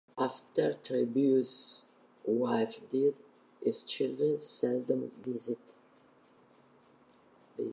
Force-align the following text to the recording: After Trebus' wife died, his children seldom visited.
After 0.17 0.79
Trebus' 0.83 1.83
wife 2.25 2.81
died, 2.91 3.13
his 3.63 3.83
children 3.83 4.39
seldom 4.41 5.11
visited. 5.21 5.59